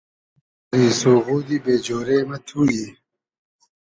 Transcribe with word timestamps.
پئری 0.67 0.89
سوغودی 0.99 1.57
بې 1.63 1.75
جۉرې 1.85 2.17
مۂ 2.27 2.37
تو 2.47 2.61
یی 2.73 2.85